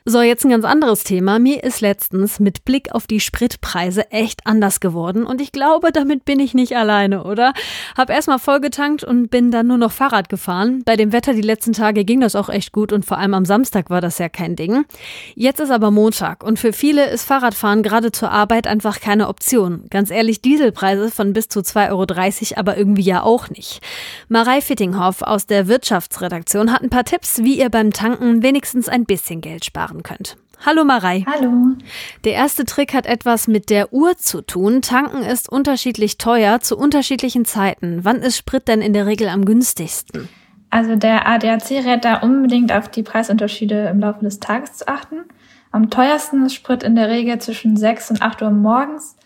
So, 0.07 0.23
jetzt 0.23 0.45
ein 0.45 0.51
ganz 0.51 0.65
anderes 0.65 1.05
Thema. 1.05 1.39
Mir 1.39 1.63
ist 1.63 1.83
letztens 1.83 2.41
mit 2.41 2.65
Blick 2.65 2.95
auf 2.95 3.07
die 3.07 3.21
Spritpreise 3.21 4.11
echt 4.11 4.47
anders 4.47 4.81
geworden 4.81 5.27
und 5.27 5.43
ich 5.43 5.53
glaube, 5.53 5.93
damit 5.93 6.25
bin 6.25 6.41
ich 6.41 6.55
nicht 6.55 6.75
alleine, 6.75 7.25
oder? 7.25 7.53
Hab 7.99 8.09
erstmal 8.09 8.39
vollgetankt 8.39 9.05
und 9.05 9.29
bin 9.29 9.51
dann 9.51 9.67
nur 9.67 9.77
noch 9.77 9.93
Fahrrad 9.93 10.31
gefahren. 10.31 10.83
Bei 10.87 10.97
dem 10.97 11.13
Wetter 11.13 11.35
die 11.35 11.43
letzten 11.43 11.75
Tage 11.75 12.07
ging 12.07 12.21
das 12.21 12.35
auch 12.35 12.49
echt 12.49 12.73
gut 12.73 12.95
und 12.95 13.05
vor 13.05 13.19
allem 13.19 13.35
am 13.35 13.45
Samstag 13.45 13.91
war 13.91 14.01
das 14.01 14.17
ja 14.17 14.31
kein 14.31 14.57
Ding. 14.57 14.87
Jetzt 15.35 15.61
ist 15.61 15.71
aber 15.71 15.91
Montag 15.91 16.45
und 16.45 16.59
für 16.59 16.73
viele 16.73 17.11
ist 17.11 17.25
Fahrradfahren 17.25 17.83
gerade 17.83 18.11
zur 18.11 18.31
Arbeit 18.31 18.67
einfach 18.67 19.01
keine 19.01 19.29
Option. 19.29 19.85
Ganz 19.91 20.11
ehrlich, 20.11 20.41
Dieselpreise 20.41 21.11
von 21.11 21.35
bis 21.35 21.49
zu 21.49 21.61
2,30 21.61 21.91
Euro 21.91 22.59
aber 22.59 22.79
irgendwie 22.79 23.03
ja 23.03 23.23
auch 23.23 23.51
nicht. 23.51 23.81
Marei 24.29 24.63
Fittinghoff 24.63 25.21
aus 25.21 25.45
der 25.45 25.69
Wirtschaftsredaktion 25.69 26.73
hat 26.73 26.81
ein 26.81 26.89
paar 26.89 27.05
Tipps, 27.05 27.43
wie 27.43 27.59
ihr 27.59 27.69
beim 27.69 27.93
Tanken 27.93 28.43
wenigstens 28.43 28.89
ein 28.89 29.05
bisschen 29.05 29.43
Geld 29.43 29.67
spart 29.67 29.90
sparen 29.91 30.03
könnt. 30.03 30.37
Hallo 30.65 30.85
Marei. 30.85 31.25
Hallo. 31.27 31.75
Der 32.25 32.35
erste 32.35 32.65
Trick 32.65 32.93
hat 32.93 33.07
etwas 33.07 33.49
mit 33.49 33.71
der 33.71 33.93
Uhr 33.93 34.17
zu 34.17 34.43
tun. 34.43 34.83
Tanken 34.83 35.23
ist 35.23 35.49
unterschiedlich 35.49 36.19
teuer 36.19 36.61
zu 36.61 36.77
unterschiedlichen 36.77 37.45
Zeiten. 37.45 38.01
Wann 38.03 38.17
ist 38.17 38.37
Sprit 38.37 38.69
denn 38.69 38.83
in 38.83 38.93
der 38.93 39.07
Regel 39.07 39.29
am 39.29 39.45
günstigsten? 39.45 40.29
Also 40.69 40.97
der 40.97 41.27
ADAC 41.27 41.71
rät 41.71 42.05
da 42.05 42.17
unbedingt 42.19 42.73
auf 42.73 42.89
die 42.89 43.03
Preisunterschiede 43.03 43.89
im 43.89 44.01
Laufe 44.01 44.23
des 44.23 44.39
Tages 44.39 44.75
zu 44.75 44.89
achten. 44.89 45.17
Am 45.73 45.89
teuersten 45.89 46.45
ist 46.47 46.55
Sprit 46.55 46.83
in 46.83 46.95
der 46.95 47.09
Regel 47.09 47.39
zwischen 47.39 47.77
6 47.77 48.11
und 48.11 48.23
8 48.23 48.43
Uhr 48.43 48.51
morgens. 48.51 49.17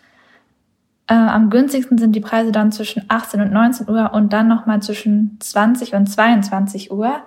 Äh, 1.07 1.13
am 1.13 1.49
günstigsten 1.49 1.97
sind 1.97 2.13
die 2.13 2.21
Preise 2.21 2.51
dann 2.51 2.71
zwischen 2.71 3.03
18 3.09 3.41
und 3.41 3.51
19 3.51 3.89
Uhr 3.89 4.11
und 4.13 4.31
dann 4.31 4.47
nochmal 4.47 4.81
zwischen 4.81 5.37
20 5.39 5.93
und 5.93 6.07
22 6.07 6.91
Uhr. 6.91 7.21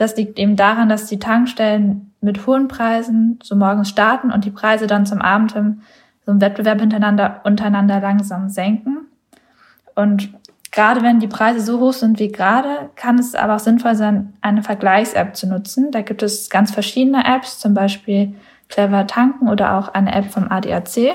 Das 0.00 0.16
liegt 0.16 0.38
eben 0.38 0.56
daran, 0.56 0.88
dass 0.88 1.08
die 1.08 1.18
Tankstellen 1.18 2.14
mit 2.22 2.46
hohen 2.46 2.68
Preisen 2.68 3.38
so 3.42 3.54
morgens 3.54 3.90
starten 3.90 4.32
und 4.32 4.46
die 4.46 4.50
Preise 4.50 4.86
dann 4.86 5.04
zum 5.04 5.20
Abend 5.20 5.50
so 5.50 5.58
im 5.58 6.40
Wettbewerb 6.40 6.80
hintereinander, 6.80 7.42
untereinander 7.44 8.00
langsam 8.00 8.48
senken. 8.48 9.00
Und 9.94 10.32
gerade 10.72 11.02
wenn 11.02 11.20
die 11.20 11.26
Preise 11.26 11.60
so 11.60 11.80
hoch 11.80 11.92
sind 11.92 12.18
wie 12.18 12.28
gerade, 12.28 12.88
kann 12.96 13.18
es 13.18 13.34
aber 13.34 13.56
auch 13.56 13.60
sinnvoll 13.60 13.94
sein, 13.94 14.32
eine 14.40 14.62
Vergleichs-App 14.62 15.36
zu 15.36 15.46
nutzen. 15.46 15.90
Da 15.90 16.00
gibt 16.00 16.22
es 16.22 16.48
ganz 16.48 16.70
verschiedene 16.70 17.26
Apps, 17.26 17.58
zum 17.58 17.74
Beispiel 17.74 18.34
Clever 18.70 19.06
Tanken 19.06 19.50
oder 19.50 19.76
auch 19.76 19.92
eine 19.92 20.14
App 20.14 20.32
vom 20.32 20.50
ADAC. 20.50 21.14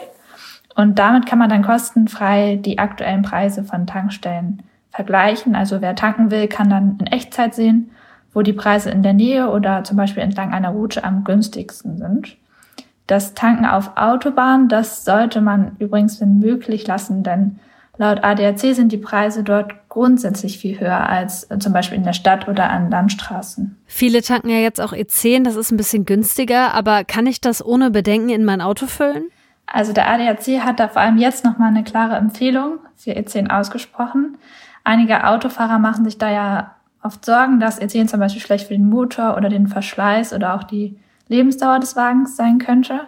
Und 0.76 1.00
damit 1.00 1.26
kann 1.26 1.40
man 1.40 1.50
dann 1.50 1.64
kostenfrei 1.64 2.58
die 2.58 2.78
aktuellen 2.78 3.24
Preise 3.24 3.64
von 3.64 3.88
Tankstellen 3.88 4.62
vergleichen. 4.92 5.56
Also 5.56 5.82
wer 5.82 5.96
tanken 5.96 6.30
will, 6.30 6.48
kann 6.48 6.70
dann 6.70 7.00
in 7.00 7.08
Echtzeit 7.08 7.56
sehen, 7.56 7.90
wo 8.36 8.42
die 8.42 8.54
Preise 8.54 8.92
in 8.92 9.02
der 9.02 9.14
Nähe 9.14 9.50
oder 9.50 9.84
zum 9.84 9.98
Beispiel 9.98 10.22
entlang 10.22 10.54
einer 10.54 10.70
Route 10.70 11.04
am 11.04 11.24
günstigsten 11.24 11.98
sind. 11.98 12.36
Das 13.08 13.34
Tanken 13.34 13.66
auf 13.66 13.96
Autobahnen, 13.96 14.68
das 14.68 15.06
sollte 15.06 15.40
man 15.40 15.78
übrigens 15.80 16.20
wenn 16.20 16.40
möglich 16.40 16.86
lassen, 16.86 17.24
denn 17.24 17.60
laut 17.98 18.24
ADAC 18.24 18.76
sind 18.76 18.92
die 18.92 18.98
Preise 18.98 19.44
dort 19.44 19.88
grundsätzlich 19.88 20.58
viel 20.58 20.80
höher 20.80 21.10
als 21.10 21.48
zum 21.60 21.72
Beispiel 21.72 21.98
in 21.98 22.04
der 22.04 22.14
Stadt 22.14 22.50
oder 22.50 22.70
an 22.70 22.92
Landstraßen. 22.92 23.78
Viele 23.86 24.22
tanken 24.22 24.50
ja 24.50 24.58
jetzt 24.58 24.82
auch 24.82 24.92
E10, 24.92 25.46
das 25.46 25.56
ist 25.56 25.72
ein 25.72 25.78
bisschen 25.78 26.06
günstiger, 26.06 26.74
aber 26.74 27.06
kann 27.06 27.28
ich 27.28 27.40
das 27.40 27.66
ohne 27.66 27.90
Bedenken 27.90 28.30
in 28.30 28.44
mein 28.44 28.60
Auto 28.60 28.88
füllen? 28.88 29.30
Also 29.66 29.94
der 29.94 30.10
ADAC 30.10 30.62
hat 30.62 30.82
da 30.82 30.90
vor 30.90 31.02
allem 31.02 31.18
jetzt 31.18 31.46
nochmal 31.46 31.70
eine 31.70 31.86
klare 31.86 32.18
Empfehlung 32.18 32.80
für 32.98 33.12
E10 33.12 33.50
ausgesprochen. 33.50 34.38
Einige 34.84 35.26
Autofahrer 35.26 35.80
machen 35.80 36.04
sich 36.04 36.18
da 36.18 36.30
ja 36.30 36.76
oft 37.06 37.24
Sorgen, 37.24 37.60
dass 37.60 37.80
E10 37.80 38.08
zum 38.08 38.20
Beispiel 38.20 38.42
schlecht 38.42 38.68
für 38.68 38.74
den 38.74 38.90
Motor 38.90 39.38
oder 39.38 39.50
den 39.50 39.68
Verschleiß 39.68 40.34
oder 40.34 40.56
auch 40.56 40.64
die 40.64 40.98
Lebensdauer 41.28 41.80
des 41.80 41.96
Wagens 41.96 42.36
sein 42.36 42.58
könnte. 42.58 43.02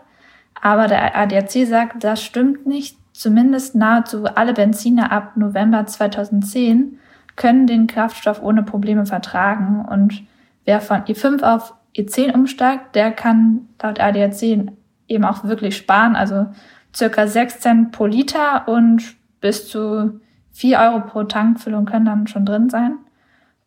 Aber 0.61 0.87
der 0.87 1.15
ADAC 1.15 1.67
sagt, 1.67 2.03
das 2.03 2.23
stimmt 2.23 2.65
nicht. 2.65 2.97
Zumindest 3.13 3.75
nahezu 3.75 4.25
alle 4.25 4.53
Benziner 4.53 5.11
ab 5.11 5.35
November 5.35 5.85
2010 5.85 6.99
können 7.35 7.67
den 7.67 7.87
Kraftstoff 7.87 8.41
ohne 8.41 8.63
Probleme 8.63 9.05
vertragen. 9.05 9.85
Und 9.85 10.23
wer 10.65 10.81
von 10.81 11.01
E5 11.03 11.41
auf 11.41 11.73
E10 11.95 12.33
umsteigt, 12.33 12.95
der 12.95 13.11
kann 13.11 13.67
laut 13.81 13.99
ADAC 13.99 14.71
eben 15.07 15.25
auch 15.25 15.43
wirklich 15.43 15.77
sparen. 15.77 16.15
Also 16.15 16.47
circa 16.95 17.27
6 17.27 17.59
Cent 17.59 17.91
pro 17.91 18.05
Liter 18.05 18.67
und 18.67 19.15
bis 19.41 19.67
zu 19.69 20.19
4 20.51 20.79
Euro 20.79 20.99
pro 21.01 21.23
Tankfüllung 21.23 21.85
können 21.85 22.05
dann 22.05 22.27
schon 22.27 22.45
drin 22.45 22.69
sein. 22.69 22.97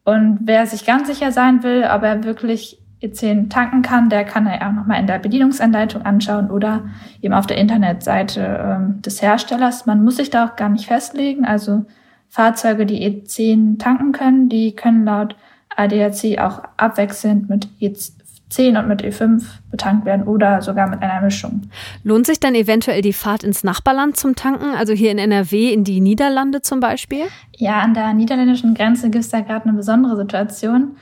Und 0.04 0.40
wer 0.42 0.66
sich 0.66 0.86
ganz 0.86 1.08
sicher 1.08 1.32
sein 1.32 1.62
will, 1.62 1.84
ob 1.84 2.02
er 2.02 2.24
wirklich 2.24 2.80
E10 3.02 3.48
tanken 3.48 3.82
kann, 3.82 4.10
der 4.10 4.24
kann 4.24 4.46
er 4.46 4.68
auch 4.68 4.72
nochmal 4.72 5.00
in 5.00 5.06
der 5.06 5.18
Bedienungsanleitung 5.18 6.02
anschauen 6.02 6.50
oder 6.50 6.84
eben 7.22 7.34
auf 7.34 7.46
der 7.46 7.56
Internetseite 7.58 8.60
ähm, 8.62 9.02
des 9.02 9.22
Herstellers. 9.22 9.86
Man 9.86 10.04
muss 10.04 10.16
sich 10.16 10.30
da 10.30 10.46
auch 10.46 10.56
gar 10.56 10.68
nicht 10.68 10.86
festlegen. 10.86 11.44
Also 11.44 11.86
Fahrzeuge, 12.28 12.86
die 12.86 13.02
E10 13.06 13.78
tanken 13.78 14.12
können, 14.12 14.48
die 14.48 14.74
können 14.76 15.04
laut 15.04 15.34
ADAC 15.76 16.38
auch 16.38 16.62
abwechselnd 16.76 17.48
mit 17.48 17.68
E10 18.50 18.60
10 18.60 18.76
und 18.76 18.88
mit 18.88 19.02
E5 19.02 19.42
betankt 19.70 20.04
werden 20.04 20.26
oder 20.26 20.60
sogar 20.60 20.88
mit 20.88 21.02
einer 21.02 21.20
Mischung. 21.20 21.62
Lohnt 22.02 22.26
sich 22.26 22.40
dann 22.40 22.54
eventuell 22.54 23.02
die 23.02 23.12
Fahrt 23.12 23.44
ins 23.44 23.64
Nachbarland 23.64 24.16
zum 24.16 24.34
Tanken, 24.34 24.74
also 24.76 24.92
hier 24.92 25.12
in 25.12 25.18
NRW 25.18 25.72
in 25.72 25.84
die 25.84 26.00
Niederlande 26.00 26.60
zum 26.60 26.80
Beispiel? 26.80 27.24
Ja, 27.56 27.80
an 27.80 27.94
der 27.94 28.12
niederländischen 28.12 28.74
Grenze 28.74 29.10
gibt 29.10 29.24
es 29.24 29.30
da 29.30 29.40
gerade 29.40 29.66
eine 29.66 29.76
besondere 29.76 30.16
Situation. 30.16 30.96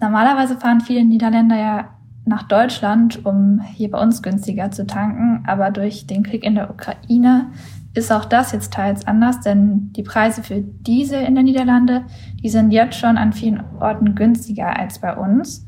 Normalerweise 0.00 0.56
fahren 0.56 0.80
viele 0.80 1.04
Niederländer 1.04 1.56
ja 1.56 1.88
nach 2.26 2.42
Deutschland, 2.42 3.24
um 3.24 3.60
hier 3.74 3.90
bei 3.90 4.00
uns 4.00 4.22
günstiger 4.22 4.70
zu 4.70 4.86
tanken, 4.86 5.44
aber 5.46 5.70
durch 5.70 6.06
den 6.06 6.22
Krieg 6.22 6.44
in 6.44 6.56
der 6.56 6.70
Ukraine 6.70 7.46
ist 7.94 8.12
auch 8.12 8.26
das 8.26 8.52
jetzt 8.52 8.72
teils 8.72 9.06
anders, 9.06 9.40
denn 9.40 9.92
die 9.92 10.02
Preise 10.02 10.42
für 10.42 10.60
Diesel 10.60 11.22
in 11.22 11.34
der 11.34 11.44
Niederlande, 11.44 12.04
die 12.42 12.50
sind 12.50 12.72
jetzt 12.72 12.98
schon 12.98 13.16
an 13.16 13.32
vielen 13.32 13.62
Orten 13.80 14.14
günstiger 14.14 14.78
als 14.78 14.98
bei 14.98 15.16
uns. 15.16 15.64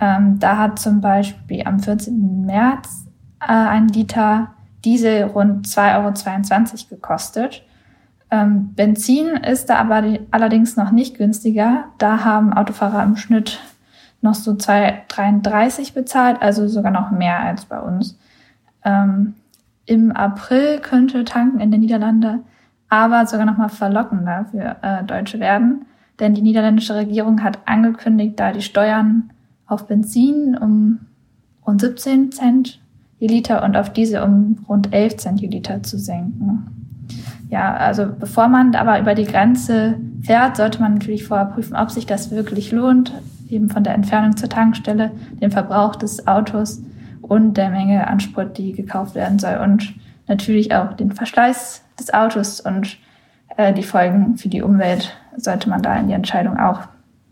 Ähm, 0.00 0.38
da 0.38 0.56
hat 0.56 0.78
zum 0.78 1.00
Beispiel 1.00 1.62
am 1.66 1.80
14. 1.80 2.46
März 2.46 3.06
äh, 3.40 3.52
ein 3.52 3.88
Liter 3.88 4.54
Diesel 4.84 5.24
rund 5.24 5.66
2,22 5.66 6.72
Euro 6.72 6.88
gekostet. 6.90 7.62
Ähm, 8.30 8.74
Benzin 8.74 9.28
ist 9.36 9.68
da 9.68 9.76
aber 9.76 10.02
die, 10.02 10.20
allerdings 10.30 10.76
noch 10.76 10.90
nicht 10.90 11.18
günstiger. 11.18 11.84
Da 11.98 12.24
haben 12.24 12.52
Autofahrer 12.52 13.02
im 13.02 13.16
Schnitt 13.16 13.60
noch 14.22 14.34
so 14.34 14.52
2,33 14.52 15.94
bezahlt, 15.94 16.40
also 16.40 16.68
sogar 16.68 16.92
noch 16.92 17.10
mehr 17.10 17.40
als 17.40 17.64
bei 17.64 17.80
uns. 17.80 18.18
Ähm, 18.84 19.34
Im 19.86 20.12
April 20.12 20.78
könnte 20.80 21.24
Tanken 21.24 21.60
in 21.60 21.70
den 21.70 21.80
Niederlanden 21.80 22.44
aber 22.90 23.24
sogar 23.26 23.46
noch 23.46 23.56
mal 23.56 23.68
verlockender 23.68 24.46
für 24.50 24.76
äh, 24.82 25.04
Deutsche 25.04 25.38
werden, 25.38 25.86
denn 26.18 26.34
die 26.34 26.42
niederländische 26.42 26.96
Regierung 26.96 27.42
hat 27.42 27.60
angekündigt, 27.64 28.38
da 28.38 28.52
die 28.52 28.62
Steuern 28.62 29.30
auf 29.70 29.86
Benzin 29.86 30.56
um 30.60 31.00
rund 31.66 31.80
17 31.80 32.32
Cent 32.32 32.80
je 33.18 33.28
Liter 33.28 33.62
und 33.62 33.76
auf 33.76 33.92
Diesel 33.92 34.22
um 34.22 34.58
rund 34.68 34.92
11 34.92 35.16
Cent 35.18 35.40
je 35.40 35.48
Liter 35.48 35.82
zu 35.82 35.98
senken. 35.98 36.66
Ja, 37.48 37.74
also 37.74 38.06
bevor 38.18 38.48
man 38.48 38.74
aber 38.74 39.00
über 39.00 39.14
die 39.14 39.24
Grenze 39.24 39.96
fährt, 40.22 40.56
sollte 40.56 40.80
man 40.80 40.94
natürlich 40.94 41.24
vorher 41.24 41.46
prüfen, 41.46 41.76
ob 41.76 41.90
sich 41.90 42.06
das 42.06 42.30
wirklich 42.30 42.72
lohnt, 42.72 43.12
eben 43.48 43.68
von 43.68 43.82
der 43.84 43.94
Entfernung 43.94 44.36
zur 44.36 44.48
Tankstelle, 44.48 45.10
dem 45.40 45.50
Verbrauch 45.50 45.96
des 45.96 46.26
Autos 46.26 46.82
und 47.22 47.56
der 47.56 47.70
Menge 47.70 48.06
an 48.06 48.20
Sprit, 48.20 48.56
die 48.56 48.72
gekauft 48.72 49.14
werden 49.14 49.38
soll 49.38 49.58
und 49.62 49.94
natürlich 50.28 50.74
auch 50.74 50.94
den 50.94 51.12
Verschleiß 51.12 51.82
des 51.98 52.14
Autos 52.14 52.60
und 52.60 52.98
äh, 53.56 53.72
die 53.72 53.82
Folgen 53.82 54.36
für 54.36 54.48
die 54.48 54.62
Umwelt 54.62 55.16
sollte 55.36 55.68
man 55.68 55.82
da 55.82 55.96
in 55.96 56.08
die 56.08 56.14
Entscheidung 56.14 56.56
auch 56.56 56.82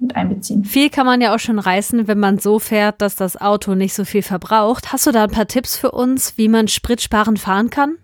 mit 0.00 0.16
einbeziehen. 0.16 0.64
Viel 0.64 0.90
kann 0.90 1.06
man 1.06 1.20
ja 1.20 1.34
auch 1.34 1.38
schon 1.38 1.58
reißen, 1.58 2.06
wenn 2.08 2.18
man 2.18 2.38
so 2.38 2.58
fährt, 2.58 3.02
dass 3.02 3.16
das 3.16 3.40
Auto 3.40 3.74
nicht 3.74 3.94
so 3.94 4.04
viel 4.04 4.22
verbraucht. 4.22 4.92
Hast 4.92 5.06
du 5.06 5.12
da 5.12 5.24
ein 5.24 5.30
paar 5.30 5.48
Tipps 5.48 5.76
für 5.76 5.90
uns, 5.90 6.38
wie 6.38 6.48
man 6.48 6.68
spritsparend 6.68 7.38
fahren 7.38 7.70
kann? 7.70 7.96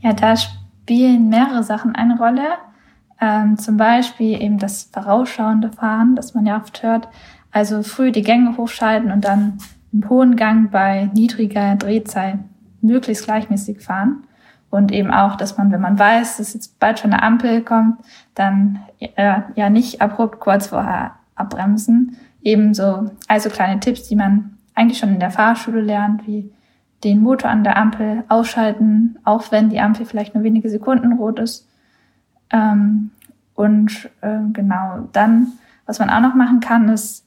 Ja, 0.00 0.12
da 0.12 0.34
spielen 0.36 1.28
mehrere 1.28 1.62
Sachen 1.62 1.94
eine 1.94 2.18
Rolle. 2.18 2.58
Ähm, 3.20 3.56
zum 3.56 3.76
Beispiel 3.76 4.42
eben 4.42 4.58
das 4.58 4.90
vorausschauende 4.92 5.70
Fahren, 5.70 6.16
das 6.16 6.34
man 6.34 6.44
ja 6.44 6.60
oft 6.60 6.82
hört. 6.82 7.08
Also 7.52 7.82
früh 7.82 8.10
die 8.10 8.22
Gänge 8.22 8.56
hochschalten 8.56 9.12
und 9.12 9.24
dann 9.24 9.58
im 9.92 10.08
hohen 10.08 10.36
Gang 10.36 10.70
bei 10.70 11.08
niedriger 11.14 11.76
Drehzahl 11.76 12.40
möglichst 12.80 13.24
gleichmäßig 13.24 13.80
fahren. 13.80 14.24
Und 14.72 14.90
eben 14.90 15.10
auch, 15.10 15.36
dass 15.36 15.58
man, 15.58 15.70
wenn 15.70 15.82
man 15.82 15.98
weiß, 15.98 16.38
dass 16.38 16.54
jetzt 16.54 16.80
bald 16.80 16.98
schon 16.98 17.12
eine 17.12 17.22
Ampel 17.22 17.60
kommt, 17.60 17.98
dann 18.34 18.80
äh, 19.00 19.42
ja 19.54 19.68
nicht 19.68 20.00
abrupt 20.00 20.40
kurz 20.40 20.68
vorher 20.68 21.16
abbremsen. 21.34 22.16
Ebenso, 22.40 23.10
also 23.28 23.50
kleine 23.50 23.80
Tipps, 23.80 24.08
die 24.08 24.16
man 24.16 24.56
eigentlich 24.74 24.98
schon 24.98 25.10
in 25.10 25.20
der 25.20 25.30
Fahrschule 25.30 25.82
lernt, 25.82 26.26
wie 26.26 26.50
den 27.04 27.20
Motor 27.20 27.50
an 27.50 27.64
der 27.64 27.76
Ampel 27.76 28.24
ausschalten, 28.30 29.18
auch 29.24 29.52
wenn 29.52 29.68
die 29.68 29.78
Ampel 29.78 30.06
vielleicht 30.06 30.34
nur 30.34 30.42
wenige 30.42 30.70
Sekunden 30.70 31.12
rot 31.12 31.38
ist. 31.38 31.68
Ähm, 32.48 33.10
und 33.54 34.08
äh, 34.22 34.38
genau, 34.54 35.06
dann, 35.12 35.48
was 35.84 35.98
man 35.98 36.08
auch 36.08 36.20
noch 36.20 36.34
machen 36.34 36.60
kann, 36.60 36.88
ist 36.88 37.26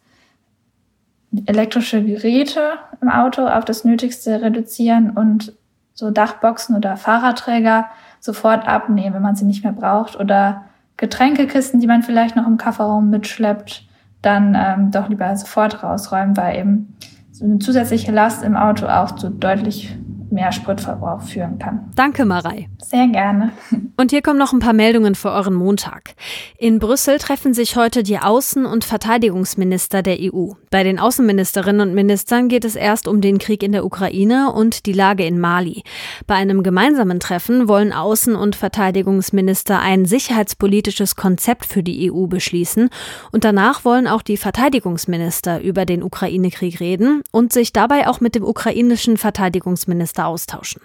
elektrische 1.46 2.04
Geräte 2.04 2.80
im 3.02 3.10
Auto 3.10 3.46
auf 3.46 3.66
das 3.66 3.86
Nötigste 3.86 4.42
reduzieren 4.42 5.12
und 5.12 5.54
so 5.96 6.12
Dachboxen 6.12 6.76
oder 6.76 6.98
Fahrradträger 6.98 7.88
sofort 8.20 8.68
abnehmen, 8.68 9.16
wenn 9.16 9.22
man 9.22 9.36
sie 9.36 9.46
nicht 9.46 9.64
mehr 9.64 9.74
braucht. 9.74 10.20
Oder 10.20 10.66
Getränkekisten, 10.98 11.80
die 11.80 11.88
man 11.88 12.04
vielleicht 12.04 12.36
noch 12.36 12.46
im 12.46 12.58
Kofferraum 12.58 13.10
mitschleppt, 13.10 13.88
dann 14.22 14.56
ähm, 14.56 14.92
doch 14.92 15.10
lieber 15.10 15.36
sofort 15.36 15.82
rausräumen, 15.82 16.38
weil 16.38 16.58
eben 16.58 16.96
so 17.32 17.46
eine 17.46 17.60
zusätzliche 17.60 18.12
Last 18.12 18.44
im 18.44 18.56
Auto 18.56 18.88
auch 18.88 19.12
zu 19.12 19.30
deutlich 19.30 19.98
mehr 20.36 20.52
Spritverbrauch 20.52 21.22
führen 21.22 21.58
kann. 21.58 21.92
Danke, 21.96 22.26
Marei. 22.26 22.70
Sehr 22.84 23.08
gerne. 23.08 23.52
Und 23.98 24.12
hier 24.12 24.22
kommen 24.22 24.38
noch 24.38 24.54
ein 24.54 24.60
paar 24.60 24.74
Meldungen 24.74 25.16
für 25.16 25.32
euren 25.32 25.56
Montag. 25.56 26.14
In 26.58 26.80
Brüssel 26.80 27.18
treffen 27.18 27.54
sich 27.54 27.76
heute 27.76 28.04
die 28.04 28.20
Außen- 28.20 28.66
und 28.66 28.84
Verteidigungsminister 28.84 30.04
der 30.04 30.18
EU. 30.20 30.52
Bei 30.70 30.84
den 30.84 31.00
Außenministerinnen 31.00 31.88
und 31.88 31.96
Ministern 31.96 32.50
geht 32.50 32.66
es 32.66 32.76
erst 32.76 33.08
um 33.08 33.22
den 33.22 33.40
Krieg 33.40 33.64
in 33.64 33.72
der 33.72 33.86
Ukraine 33.86 34.52
und 34.52 34.86
die 34.86 34.94
Lage 34.94 35.26
in 35.26 35.40
Mali. 35.40 35.84
Bei 36.28 36.36
einem 36.36 36.62
gemeinsamen 36.62 37.20
Treffen 37.20 37.68
wollen 37.68 37.94
Außen- 37.94 38.36
und 38.36 38.56
Verteidigungsminister 38.56 39.80
ein 39.80 40.06
sicherheitspolitisches 40.06 41.16
Konzept 41.16 41.66
für 41.66 41.82
die 41.82 42.12
EU 42.12 42.28
beschließen 42.28 42.90
und 43.32 43.44
danach 43.46 43.86
wollen 43.86 44.08
auch 44.08 44.22
die 44.22 44.38
Verteidigungsminister 44.38 45.62
über 45.62 45.86
den 45.86 46.04
Ukraine-Krieg 46.04 46.82
reden 46.82 47.24
und 47.32 47.54
sich 47.54 47.72
dabei 47.72 48.10
auch 48.10 48.20
mit 48.20 48.36
dem 48.36 48.44
ukrainischen 48.44 49.16
Verteidigungsminister 49.16 50.25
austauschen. 50.26 50.82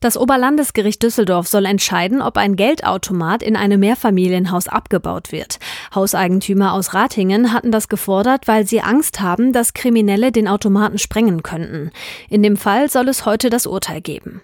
Das 0.00 0.16
Oberlandesgericht 0.16 1.02
Düsseldorf 1.02 1.46
soll 1.46 1.66
entscheiden, 1.66 2.22
ob 2.22 2.38
ein 2.38 2.56
Geldautomat 2.56 3.42
in 3.42 3.54
einem 3.54 3.80
Mehrfamilienhaus 3.80 4.66
abgebaut 4.66 5.30
wird. 5.30 5.58
Hauseigentümer 5.94 6.72
aus 6.72 6.94
Ratingen 6.94 7.52
hatten 7.52 7.70
das 7.70 7.88
gefordert, 7.90 8.48
weil 8.48 8.66
sie 8.66 8.80
Angst 8.80 9.20
haben, 9.20 9.52
dass 9.52 9.74
Kriminelle 9.74 10.32
den 10.32 10.48
Automaten 10.48 10.96
sprengen 10.96 11.42
könnten. 11.42 11.90
In 12.30 12.42
dem 12.42 12.56
Fall 12.56 12.88
soll 12.88 13.08
es 13.08 13.26
heute 13.26 13.50
das 13.50 13.66
Urteil 13.66 14.00
geben. 14.00 14.40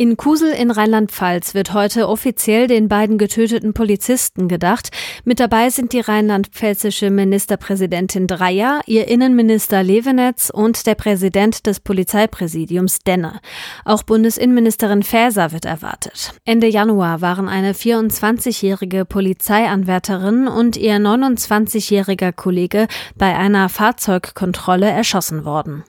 In 0.00 0.16
Kusel 0.16 0.52
in 0.52 0.70
Rheinland-Pfalz 0.70 1.52
wird 1.52 1.74
heute 1.74 2.08
offiziell 2.08 2.66
den 2.68 2.88
beiden 2.88 3.18
getöteten 3.18 3.74
Polizisten 3.74 4.48
gedacht. 4.48 4.88
Mit 5.26 5.40
dabei 5.40 5.68
sind 5.68 5.92
die 5.92 6.00
rheinland-pfälzische 6.00 7.10
Ministerpräsidentin 7.10 8.26
Dreyer, 8.26 8.80
ihr 8.86 9.08
Innenminister 9.08 9.82
Levenetz 9.82 10.48
und 10.48 10.86
der 10.86 10.94
Präsident 10.94 11.66
des 11.66 11.80
Polizeipräsidiums 11.80 13.00
Denne. 13.00 13.40
Auch 13.84 14.02
Bundesinnenministerin 14.02 15.02
Faeser 15.02 15.52
wird 15.52 15.66
erwartet. 15.66 16.32
Ende 16.46 16.68
Januar 16.68 17.20
waren 17.20 17.46
eine 17.46 17.74
24-jährige 17.74 19.04
Polizeianwärterin 19.04 20.48
und 20.48 20.78
ihr 20.78 20.96
29-jähriger 20.96 22.32
Kollege 22.32 22.88
bei 23.16 23.36
einer 23.36 23.68
Fahrzeugkontrolle 23.68 24.88
erschossen 24.88 25.44
worden. 25.44 25.84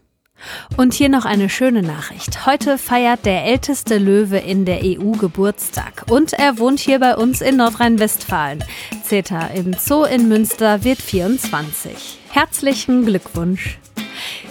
Und 0.78 0.94
hier 0.94 1.10
noch 1.10 1.26
eine 1.26 1.50
schöne 1.50 1.82
Nachricht. 1.82 2.46
Heute 2.46 2.78
feiert 2.78 3.26
der 3.26 3.46
älteste 3.46 3.98
Löwe 3.98 4.38
in 4.38 4.66
der 4.66 4.82
EU 4.84 5.12
Geburtstag. 5.12 6.06
Und 6.10 6.34
er 6.34 6.58
wohnt 6.58 6.80
hier 6.80 7.00
bei 7.00 7.16
uns 7.16 7.42
in 7.42 7.58
Nordrhein-Westfalen. 7.58 8.64
Zeta 9.04 9.48
im 9.48 9.74
Zoo 9.74 10.04
in 10.04 10.28
Münster 10.28 10.84
wird 10.84 11.02
24. 11.02 12.20
Herzlichen 12.30 13.06
Glückwunsch. 13.06 13.78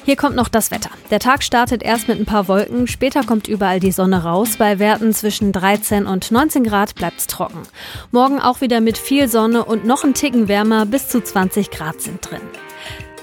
Hier 0.04 0.16
kommt 0.16 0.36
noch 0.36 0.48
das 0.48 0.70
Wetter. 0.70 0.90
Der 1.10 1.20
Tag 1.20 1.42
startet 1.42 1.82
erst 1.82 2.08
mit 2.08 2.18
ein 2.18 2.26
paar 2.26 2.48
Wolken, 2.48 2.86
später 2.86 3.22
kommt 3.22 3.48
überall 3.48 3.80
die 3.80 3.92
Sonne 3.92 4.24
raus. 4.24 4.56
Bei 4.58 4.78
Werten 4.78 5.12
zwischen 5.12 5.52
13 5.52 6.06
und 6.06 6.30
19 6.30 6.64
Grad 6.64 6.94
bleibt's 6.94 7.26
trocken. 7.26 7.62
Morgen 8.10 8.40
auch 8.40 8.60
wieder 8.60 8.80
mit 8.80 8.98
viel 8.98 9.28
Sonne 9.28 9.64
und 9.64 9.84
noch 9.84 10.04
ein 10.04 10.14
Ticken 10.14 10.48
wärmer, 10.48 10.86
bis 10.86 11.08
zu 11.08 11.22
20 11.22 11.70
Grad 11.70 12.00
sind 12.00 12.28
drin. 12.28 12.40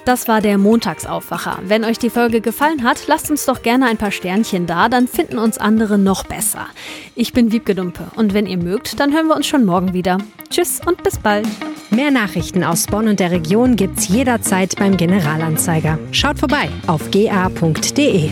Das 0.07 0.29
war 0.29 0.39
der 0.39 0.57
Montagsaufwacher. 0.57 1.59
Wenn 1.65 1.83
euch 1.83 1.99
die 1.99 2.09
Folge 2.09 2.39
gefallen 2.39 2.83
hat, 2.83 3.07
lasst 3.07 3.29
uns 3.29 3.45
doch 3.45 3.61
gerne 3.61 3.87
ein 3.87 3.97
paar 3.97 4.11
Sternchen 4.11 4.65
da, 4.65 4.87
dann 4.87 5.05
finden 5.05 5.37
uns 5.37 5.57
andere 5.57 5.97
noch 5.97 6.23
besser. 6.23 6.67
Ich 7.13 7.33
bin 7.33 7.51
Wiebke 7.51 7.75
Dumpe 7.75 8.05
und 8.15 8.33
wenn 8.33 8.45
ihr 8.45 8.55
mögt, 8.55 9.01
dann 9.01 9.11
hören 9.11 9.27
wir 9.27 9.35
uns 9.35 9.47
schon 9.47 9.65
morgen 9.65 9.91
wieder. 9.91 10.19
Tschüss 10.49 10.79
und 10.85 11.03
bis 11.03 11.19
bald. 11.19 11.45
Mehr 11.89 12.09
Nachrichten 12.09 12.63
aus 12.63 12.85
Bonn 12.85 13.09
und 13.09 13.19
der 13.19 13.31
Region 13.31 13.75
gibt's 13.75 14.07
jederzeit 14.07 14.77
beim 14.77 14.95
Generalanzeiger. 14.95 15.99
Schaut 16.13 16.39
vorbei 16.39 16.69
auf 16.87 17.11
ga.de. 17.11 18.29